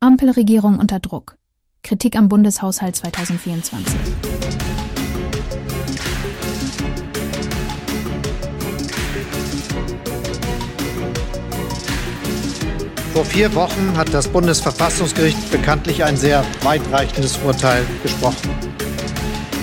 [0.00, 1.36] Ampelregierung unter Druck.
[1.82, 3.98] Kritik am Bundeshaushalt 2024.
[13.12, 18.50] Vor vier Wochen hat das Bundesverfassungsgericht bekanntlich ein sehr weitreichendes Urteil gesprochen.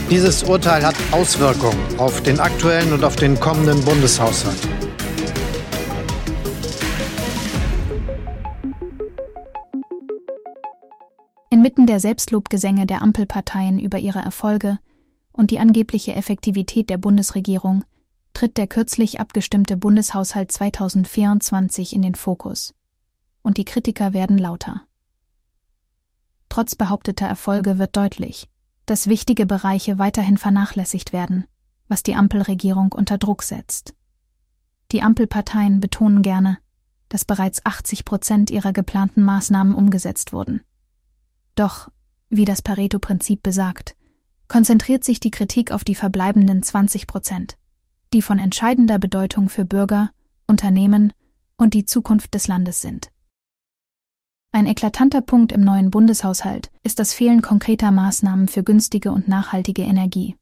[0.09, 4.74] Dieses Urteil hat Auswirkungen auf den aktuellen und auf den kommenden Bundeshaushalt.
[11.66, 14.77] Inmitten der Selbstlobgesänge der Ampelparteien über ihre Erfolge
[15.31, 17.84] und die angebliche Effektivität der Bundesregierung
[18.35, 22.75] tritt der kürzlich abgestimmte Bundeshaushalt 2024 in den Fokus
[23.41, 24.84] und die Kritiker werden lauter.
[26.49, 28.47] Trotz behaupteter Erfolge wird deutlich,
[28.86, 31.45] dass wichtige Bereiche weiterhin vernachlässigt werden,
[31.88, 33.95] was die Ampelregierung unter Druck setzt.
[34.91, 36.59] Die Ampelparteien betonen gerne,
[37.09, 40.61] dass bereits 80 Prozent ihrer geplanten Maßnahmen umgesetzt wurden.
[41.55, 41.90] Doch,
[42.30, 43.95] wie das Pareto-Prinzip besagt,
[44.48, 47.58] konzentriert sich die Kritik auf die verbleibenden 20 Prozent,
[48.14, 50.12] die von entscheidender Bedeutung für Bürger,
[50.47, 51.14] Unternehmen
[51.58, 53.12] und die Zukunft des Landes sind.
[54.52, 59.81] Ein eklatanter Punkt im neuen Bundeshaushalt ist das Fehlen konkreter Maßnahmen für günstige und nachhaltige
[59.81, 60.38] Energie.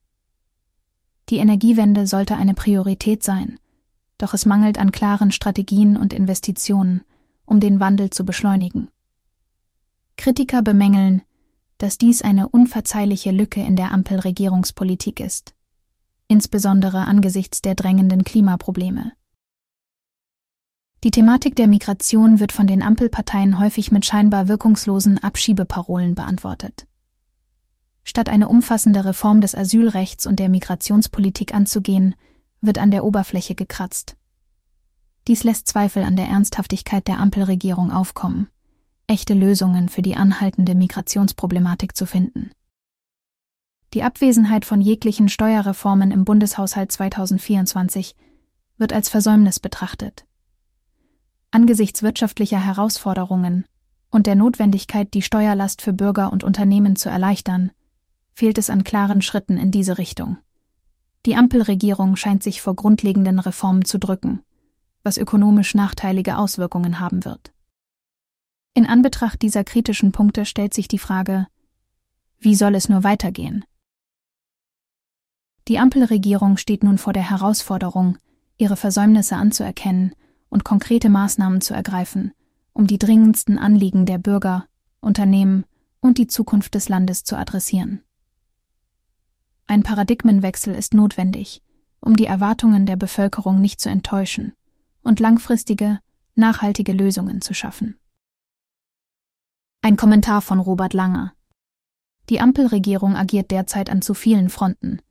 [1.30, 3.58] Die Energiewende sollte eine Priorität sein,
[4.18, 7.02] doch es mangelt an klaren Strategien und Investitionen,
[7.46, 8.90] um den Wandel zu beschleunigen.
[10.24, 11.22] Kritiker bemängeln,
[11.80, 15.54] dass dies eine unverzeihliche Lücke in der Ampelregierungspolitik ist,
[16.30, 19.12] insbesondere angesichts der drängenden Klimaprobleme.
[21.04, 26.88] Die Thematik der Migration wird von den Ampelparteien häufig mit scheinbar wirkungslosen Abschiebeparolen beantwortet.
[28.06, 32.16] Statt eine umfassende Reform des Asylrechts und der Migrationspolitik anzugehen,
[32.62, 34.16] wird an der Oberfläche gekratzt.
[35.28, 38.48] Dies lässt Zweifel an der Ernsthaftigkeit der Ampelregierung aufkommen,
[39.14, 42.50] echte Lösungen für die anhaltende Migrationsproblematik zu finden.
[43.94, 48.16] Die Abwesenheit von jeglichen Steuerreformen im Bundeshaushalt 2024
[48.80, 50.26] wird als Versäumnis betrachtet.
[51.52, 53.66] Angesichts wirtschaftlicher Herausforderungen
[54.10, 57.70] und der Notwendigkeit, die Steuerlast für Bürger und Unternehmen zu erleichtern,
[58.34, 60.38] fehlt es an klaren Schritten in diese Richtung.
[61.28, 64.42] Die Ampelregierung scheint sich vor grundlegenden Reformen zu drücken,
[65.04, 67.54] was ökonomisch nachteilige Auswirkungen haben wird.
[68.76, 71.48] In Anbetracht dieser kritischen Punkte stellt sich die Frage,
[72.40, 73.64] wie soll es nur weitergehen?
[75.68, 78.18] Die Ampelregierung steht nun vor der Herausforderung,
[78.58, 80.14] ihre Versäumnisse anzuerkennen
[80.50, 82.34] und konkrete Maßnahmen zu ergreifen,
[82.74, 84.66] um die dringendsten Anliegen der Bürger,
[85.00, 85.66] Unternehmen
[86.02, 88.02] und die Zukunft des Landes zu adressieren.
[89.68, 91.62] Ein Paradigmenwechsel ist notwendig,
[92.02, 94.54] um die Erwartungen der Bevölkerung nicht zu enttäuschen
[95.04, 96.00] und langfristige,
[96.36, 97.98] nachhaltige Lösungen zu schaffen.
[99.86, 101.34] Ein Kommentar von Robert Langer.
[102.30, 105.02] Die Ampelregierung agiert derzeit an zu vielen Fronten,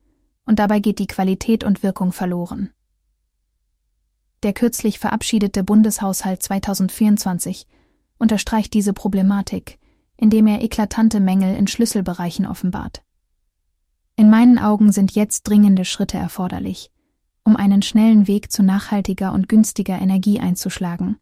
[0.47, 2.71] und dabei geht die Qualität und Wirkung verloren.
[4.43, 7.67] Der kürzlich verabschiedete Bundeshaushalt 2024
[8.19, 9.79] unterstreicht diese Problematik,
[10.17, 13.03] indem er eklatante Mängel in Schlüsselbereichen offenbart.
[14.17, 16.91] In meinen Augen sind jetzt dringende Schritte erforderlich,
[17.45, 21.19] um einen schnellen Weg zu nachhaltiger und günstiger Energie einzuschlagen,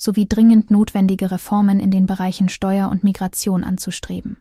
[0.00, 4.38] sowie dringend notwendige Reformen in den Bereichen Steuer und Migration anzustreben.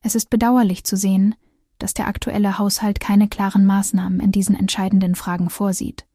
[0.00, 1.34] Es ist bedauerlich zu sehen,
[1.78, 6.06] dass der aktuelle Haushalt keine klaren Maßnahmen in diesen entscheidenden Fragen vorsieht.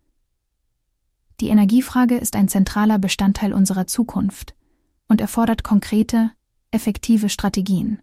[1.42, 4.56] Die Energiefrage ist ein zentraler Bestandteil unserer Zukunft
[5.10, 6.32] und erfordert konkrete,
[6.72, 8.00] effektive Strategien.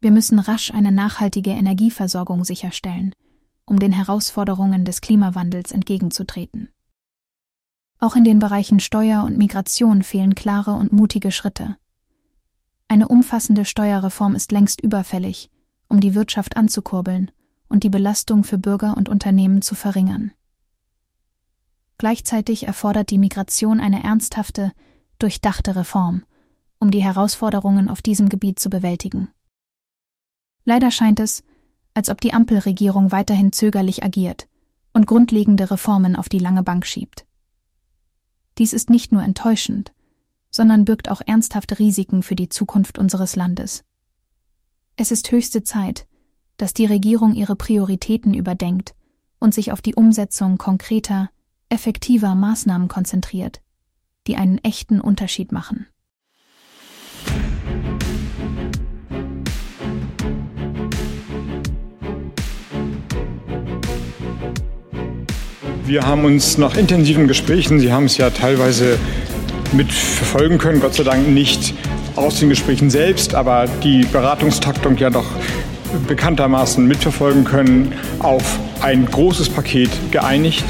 [0.00, 3.14] Wir müssen rasch eine nachhaltige Energieversorgung sicherstellen,
[3.66, 6.70] um den Herausforderungen des Klimawandels entgegenzutreten.
[8.00, 11.76] Auch in den Bereichen Steuer und Migration fehlen klare und mutige Schritte.
[12.88, 15.50] Eine umfassende Steuerreform ist längst überfällig,
[15.88, 17.30] um die Wirtschaft anzukurbeln
[17.68, 20.32] und die Belastung für Bürger und Unternehmen zu verringern.
[21.98, 24.72] Gleichzeitig erfordert die Migration eine ernsthafte,
[25.18, 26.24] durchdachte Reform,
[26.78, 29.28] um die Herausforderungen auf diesem Gebiet zu bewältigen.
[30.64, 31.44] Leider scheint es,
[31.92, 34.48] als ob die Ampelregierung weiterhin zögerlich agiert
[34.94, 37.26] und grundlegende Reformen auf die lange Bank schiebt.
[38.60, 39.94] Dies ist nicht nur enttäuschend,
[40.50, 43.84] sondern birgt auch ernsthafte Risiken für die Zukunft unseres Landes.
[44.96, 46.06] Es ist höchste Zeit,
[46.58, 48.94] dass die Regierung ihre Prioritäten überdenkt
[49.38, 51.30] und sich auf die Umsetzung konkreter,
[51.70, 53.62] effektiver Maßnahmen konzentriert,
[54.26, 55.86] die einen echten Unterschied machen.
[65.90, 68.96] Wir haben uns nach intensiven Gesprächen, Sie haben es ja teilweise
[69.72, 70.80] mitverfolgen können.
[70.80, 71.74] Gott sei Dank nicht
[72.14, 75.26] aus den Gesprächen selbst, aber die Beratungstaktung ja doch
[76.06, 80.64] bekanntermaßen mitverfolgen können, auf ein großes Paket geeinigt.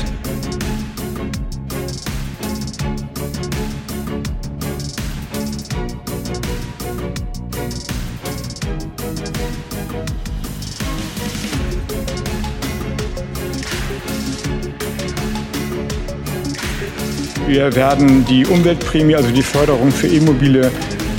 [17.50, 20.70] Wir werden die Umweltprämie, also die Förderung für E-Mobile,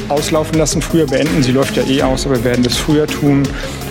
[0.08, 0.82] auslaufen lassen.
[0.82, 3.44] Früher beenden, sie läuft ja eh aus, aber wir werden das früher tun.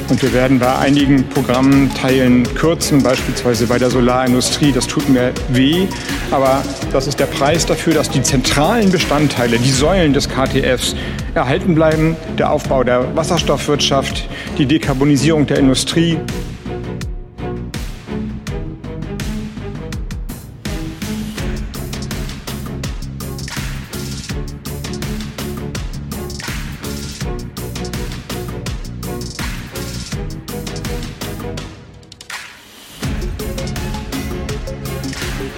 [0.08, 4.72] Und wir werden bei einigen Programmteilen kürzen, beispielsweise bei der Solarindustrie.
[4.72, 5.86] Das tut mir weh,
[6.30, 6.62] aber
[6.94, 10.96] das ist der Preis dafür, dass die zentralen Bestandteile, die Säulen des KTFs
[11.34, 12.16] erhalten bleiben.
[12.38, 16.16] Der Aufbau der Wasserstoffwirtschaft, die Dekarbonisierung der Industrie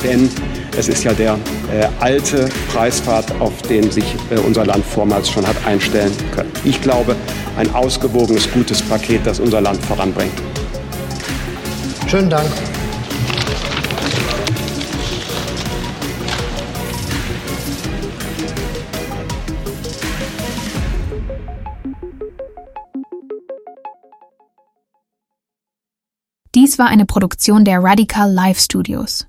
[0.02, 0.28] denn
[0.76, 1.38] es ist ja der
[1.72, 6.50] äh, alte Preispfad, auf den sich äh, unser Land vormals schon hat einstellen können.
[6.64, 7.16] Ich glaube,
[7.56, 10.32] ein ausgewogenes, gutes Paket, das unser Land voranbringt.
[12.08, 12.48] Schönen Dank.
[26.54, 29.26] Dies war eine Produktion der Radical Live Studios.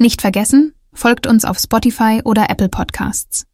[0.00, 3.47] Nicht vergessen, folgt uns auf Spotify oder Apple Podcasts.